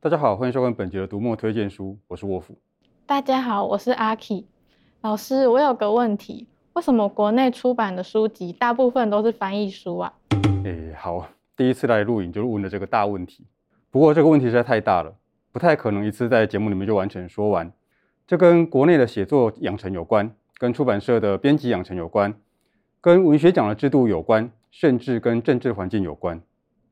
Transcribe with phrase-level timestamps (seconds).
[0.00, 2.56] 大家好，欢迎收看本节的读墨推荐书，我是沃夫。
[3.04, 4.46] 大家好，我是阿 Key
[5.00, 5.48] 老师。
[5.48, 10.12] 我有个问题，为什么国内出版的书籍大部分都是翻译书啊？
[10.62, 11.26] 诶，好，
[11.56, 13.44] 第一次来录影就问了这个大问题。
[13.90, 15.12] 不过这个问题实在太大了，
[15.50, 17.72] 不太可能一次在节目里面就完全说完。
[18.24, 22.32] 这跟国内的写作养成有关，跟出版社的编辑养成有关，
[23.00, 26.40] 跟文学奖的制度有关，甚至跟政治环境有关。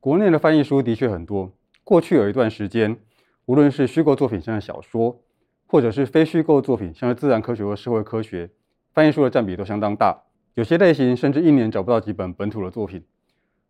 [0.00, 1.52] 国内的翻译书的确很多。
[1.86, 2.96] 过去有一段时间，
[3.44, 5.20] 无论是虚构作品，像是小说，
[5.68, 8.50] 或者是非虚构作品，像是自然科学或社会科学，
[8.92, 10.24] 翻译书的占比都相当大。
[10.54, 13.04] 有些类型甚至一年找不到几本本土的作品。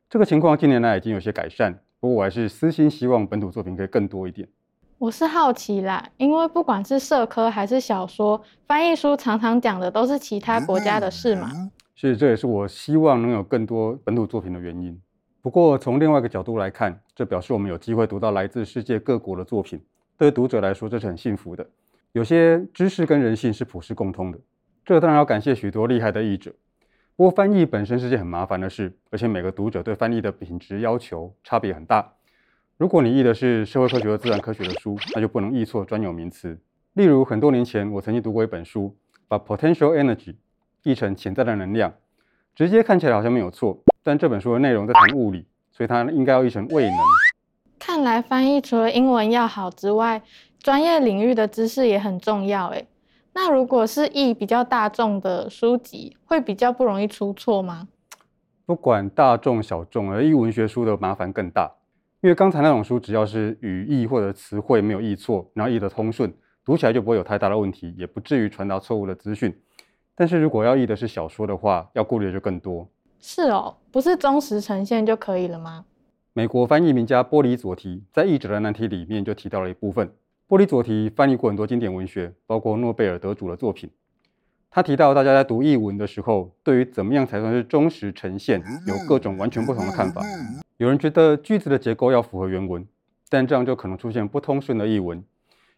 [0.08, 4.48] 这个情况近年来已经有些改善，不过我还是私心希望本土作品可以更多一点。
[4.96, 11.70] 我是好奇啦，因为不管是社科还是小说，翻译书常常讲的都是其他国家的事嘛。
[11.94, 14.98] 是，这也是我希望能有更多本土作品的原因。
[15.46, 19.80] 不过，从另外一个角度来看，这表示我们有机会读到来自世界各国的作品，
[20.18, 21.64] 对读者来说这是很幸福的。
[22.10, 24.40] 有些知识跟人性是普世共通的，
[24.84, 26.52] 这当然要感谢许多厉害的译者。
[27.14, 32.14] 不过，翻译本身是件很麻烦的事，而且每个读者对翻译的品质要求差别很大。
[32.76, 36.58] 如果你译的是社会科学和自然科学的书，那就不能译错专有名词。
[36.94, 38.96] 例如，很多年前我曾经读过一本书，
[39.28, 40.34] 把 potential energy
[40.82, 41.94] 译成潜在的能量，
[42.56, 43.78] 直接看起来好像没有错。
[44.02, 46.98] 但这本书的内容在谈物理，所以它应该要译成未能。
[47.78, 50.22] 看来翻译除了英文要好之外，
[50.58, 52.68] 专业领域的知识也很重要。
[52.68, 52.88] 诶，
[53.34, 57.88] 那如果是译比较大众的书籍，会比较不容易出错吗？
[58.64, 61.70] 不管大众小众，而译文学书的麻烦更大。
[62.22, 66.32] 因为刚才那种书，只要是语义或者词汇没有译错，然后译得通顺，
[66.64, 69.54] 读起来就不会有太大的问题，也不至于传达错误的资讯。
[70.16, 72.88] 但是如果要译的是小说的话，要顾虑的就更多。
[73.20, 75.84] 是哦，不是忠实呈现就可以了吗？
[76.32, 80.10] 美国翻译名家波里佐提在《译者的难题》里面就提到了一部分。
[80.46, 83.90] 波里佐提翻译过很多经典文学，包括诺贝尔得主的作品。
[84.70, 90.22] 他提到，大家在读译文的时候，对于怎么样才算是忠实呈现，有各种完全不同的看法。
[90.76, 92.86] 有人觉得句子的结构要符合原文，
[93.28, 95.18] 但这样就可能出现不通顺的译文；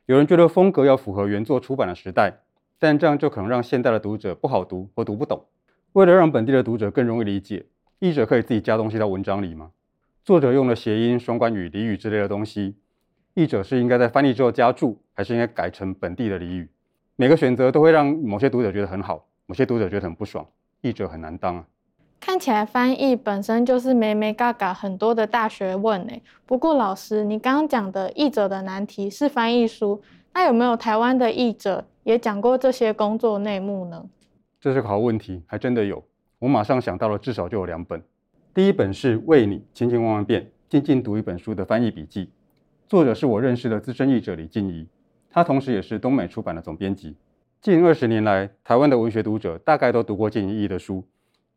[0.06, 2.40] 有人觉得风格要符合原作出版的时代，
[2.78, 5.44] 但这样就可能让现代的读者不好读或读不懂。
[5.92, 7.66] 为了让本地的读者更容易理解，
[7.98, 9.70] 译者可以自己加东西到文章里吗？
[10.24, 12.76] 作者用了谐音、双关语、俚语之类的东西，
[13.34, 16.70] 译者是应该在翻译之后加注，还是应该改成本地的俚语？
[17.16, 20.46] 每个选择都会让某些读者觉得很好，某些读者觉得很不爽，
[20.82, 21.66] 译者很难当啊。
[22.20, 26.22] 看起来翻译本身就是眉眉角角很多的大学问诶。
[26.44, 30.02] 不过老师，你刚刚讲的译者的难题是翻译书，
[30.34, 34.02] 那有没有台湾的译者也讲过这些工作内幕呢？
[34.58, 36.02] 这是个好问题，还真的有。
[36.38, 38.02] 我马上想到了，至少就有两本。
[38.54, 42.30] 第一本是《为你千千万万遍静静读一本书》的翻译笔记，
[42.86, 44.88] 作者是我认识的资深译者李静怡，
[45.28, 47.14] 他同时也是东美出版的总编辑。
[47.60, 51.04] 近二十年来，台湾的文学读者大概都读过静怡译的书，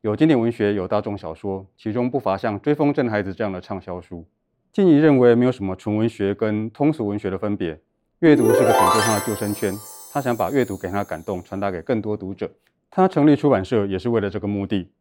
[0.01, 4.25] 有经典文学，有大众小说，其中不乏像《追风筝孩子》这样的畅销书。
[4.73, 7.79] 静怡认为没有什么纯文学跟通俗文学的分别，
[8.19, 9.73] 阅读是个拯救他的救生圈，
[10.13, 12.51] 他想把阅读给他的感动传达给更多读者。
[12.89, 14.91] 他成立出版社也是为了这个目的，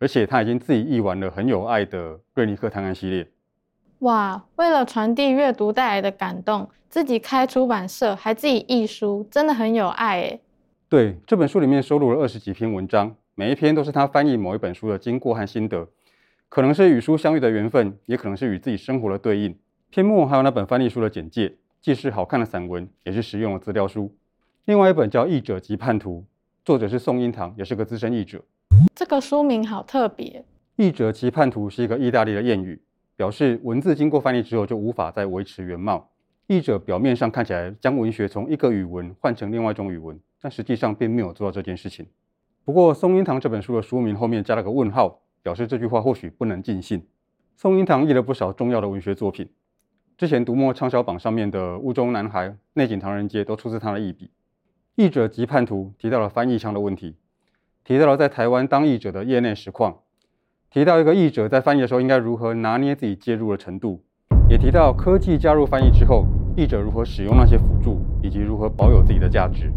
[0.00, 3.28] 而且他已经自己译完了很有爱的《瑞尼克探案》系列。
[4.00, 10.40] 哇，为了传递阅读带来的感动，自己开出版社还自己译书，真的很有爱诶。
[10.88, 15.86] 对，这本书里面收录了二十几篇文章，每一篇都是他翻译某一本书的经过和心得，
[16.48, 19.56] 可能是与书相遇的缘分，也可能是与自己生活的对应。
[19.90, 24.12] 篇末还有那本翻译书的简介，既是好看的散文，也是实用的资料书。
[24.66, 26.18] 另外一本叫《译者及叛徒》。
[26.64, 28.42] 作者是宋英堂，也是个资深译者。
[28.96, 30.44] 这个书名好特别
[30.74, 32.82] ，“译者即叛徒”是一个意大利的谚语，
[33.14, 36.10] 表示文字经过翻译之后就无法再维持原貌。
[36.48, 42.04] 译者表面上看起来将文学从一个语文换成另外一种语文，但实际上并没有做到这件事情。
[42.64, 47.06] 不过，宋英堂这本书的书名后面加了个问号，表示这句话或许不能尽信。
[47.56, 49.48] 宋英堂译了不少重要的文学作品，
[50.18, 54.28] 之前读墨畅销榜上面的《雾中男孩》《内景唐人街》都出自他的译笔。
[54.96, 57.16] 译者及叛徒提到了翻译腔的问题，
[57.84, 59.98] 提到了在台湾当译者的业内实况，
[60.70, 64.02] 提到一个译者在翻译的时候应该如何拿捏自己介入的程度，
[64.48, 66.24] 也提到科技加入翻译之后，
[66.56, 69.70] 译者如何使用那些辅助，以及如何保有自己的价值。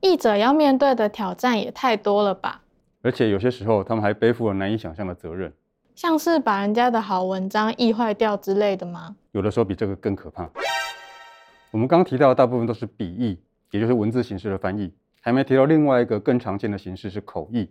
[0.00, 2.62] 译者要面对的挑战也太多了吧？
[3.02, 5.52] 而且有些时候他们还背负了难以想象的责任，
[5.94, 9.14] 像是把人家的好文章译坏掉之类的吗？
[9.30, 10.50] 有的时候比这个更可怕。
[11.70, 13.38] 我们刚刚提到的大部分都是笔译。
[13.70, 17.70] 也就是文字形式的翻译，还没提到另外一个更常见的形式是口译。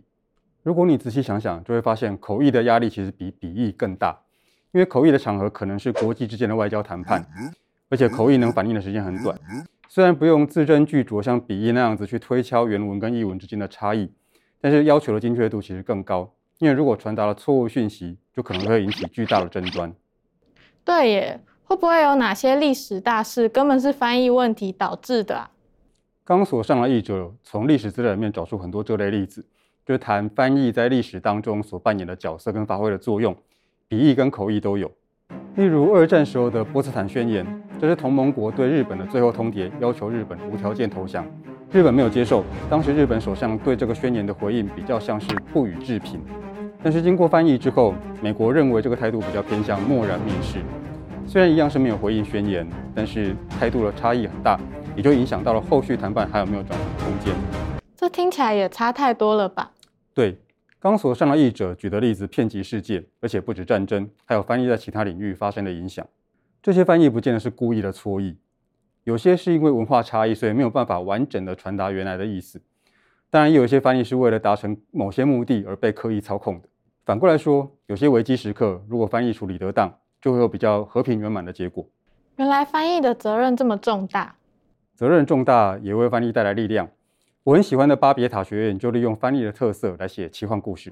[0.64, 4.20] 如果你仔细想想，就会发现口译的压力其实比笔译更大，
[4.72, 7.26] 因为口译的场合可能是国际之间的外交谈判，
[7.90, 9.40] 而且口译能反应的时间很短。
[9.88, 14.12] 虽然不用字斟句酌，像笔译那样子去推敲原文跟译文之间的差异，
[14.60, 16.34] 但是要求的精确度其实更高。
[16.58, 19.94] 因为如果传达了错误讯息，就可能会引起巨大的争端。
[20.84, 25.52] 对耶，会不会有哪些历史大事根本是翻译问题导致的啊？
[26.28, 29.46] 刚所上的译者从历史资料里面找出很多这类例子，
[29.86, 33.36] 就是谈翻译在历史当中所扮演的角色跟发挥的作用，
[33.88, 34.92] 笔译跟口译都有。
[35.54, 37.46] 例如二战时候的波茨坦宣言，
[37.80, 41.24] 这是同盟国对日本的最后通牒，要求日本无条件投降。
[41.72, 46.20] 日本没有接受，当时日本首相对这个宣言的回应比较像是不予置评。
[46.82, 50.58] 但是经过翻译之后，美国认为这个态度比较偏向漠然面世。
[51.28, 54.60] 虽然一样是没有回应宣言，但是态度的差异很大，
[54.96, 57.36] 也就影响到了后续谈判还有没有转圜空间。
[57.96, 59.72] 这听起来也差太多了吧？
[60.14, 60.38] 对。
[60.78, 66.06] 刚所上的译者举的例子遍及世界，而且不止战争，还有翻译在其他领域发生的影响。
[66.62, 68.38] 这些翻译不见得是故意的错译，
[69.04, 72.62] 有些是因为文化差异，所以没有办法完整的传达原来的意思。
[73.32, 76.68] 当然，也有一些翻译是为了达成某些目的而被刻意操控的。
[77.04, 79.92] 反过来说，有些危机时刻，如果翻译处理得当，
[80.22, 81.84] 就会有比较和平圆满的结果。
[82.36, 84.36] 原来翻译的责任这么重大，
[84.96, 86.88] 责任重大也为翻译带来力量。
[87.44, 90.90] 我很喜欢的巴别塔学院就利用翻译的特色来写奇幻故事。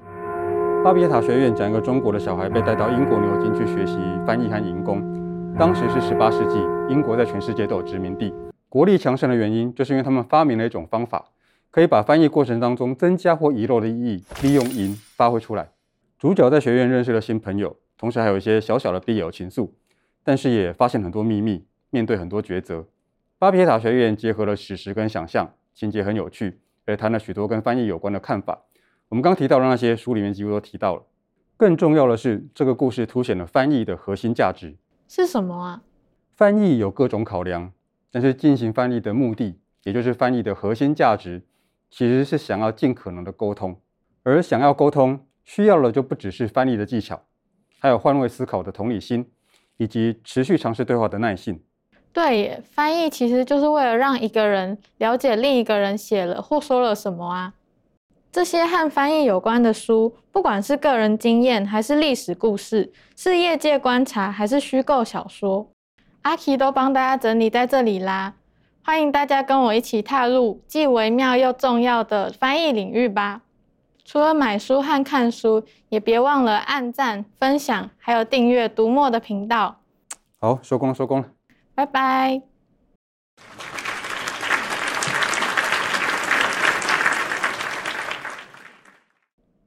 [0.84, 3.96] 巴别塔学院讲一个中国的小孩被带到英国牛津去学习
[4.26, 5.02] 翻译和银工。
[5.58, 6.58] 当时是十八世纪，
[6.90, 8.30] 英国在全世界都有殖民地，
[8.68, 11.24] 国力强盛的原因就是因为他们发明了一种方法，
[11.70, 15.70] 可以把翻译过程当中增加或遗漏的意义，利用银发挥出来。
[16.18, 19.70] 主角在学院认识了新朋友，同时还有一些小小的 BL 情愫，
[20.22, 22.84] 但是也发现很多秘密，面对很多抉择。
[23.44, 25.52] 巴别塔学院结合了史实跟想象。
[25.74, 28.64] 情节很有趣，也谈了许多跟翻译有关的看法。
[29.10, 31.02] 我们刚提到的那些书里面几乎都提到了。
[31.58, 35.82] 更重要的是，这个故事凸显了翻译的核心价值是什么啊？
[36.34, 37.70] 翻译有各种考量，
[38.10, 41.42] 但是进行翻译的目的，也就是翻译的核心价值，
[41.90, 43.78] 其实是想要尽可能的沟通。
[44.22, 47.20] 而想要沟通，需要的就不只是翻译的技巧，
[47.78, 49.30] 还有换位思考的同理心，
[49.76, 51.60] 以及持续尝试对话的耐性。
[52.14, 57.52] 对，翻译其实就是为了让一个人了解另一个人写了或说了什么啊。
[58.30, 65.68] 这些和翻译有关的书，不管是个人经验还是历史故事，是业界观察还是虚构小说，
[66.22, 68.34] 阿奇都帮大家整理在这里啦。
[68.84, 73.42] 欢迎大家跟我一起踏入既微妙又重要的翻译领域吧。
[74.04, 79.80] 除了买书和看书，也别忘了按赞、分享，还有订阅读墨的频道。
[80.38, 81.33] 好，收工了，收工了。
[81.74, 82.42] 拜拜。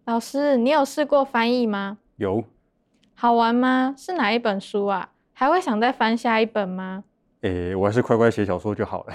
[0.06, 1.98] 老师，你有试过翻译吗？
[2.15, 2.45] 有。
[3.13, 3.94] 好玩吗？
[3.98, 5.09] 是哪一本书啊？
[5.33, 7.04] 还会想再翻下一本吗？
[7.42, 9.13] 诶，我还是乖乖写小说就好了。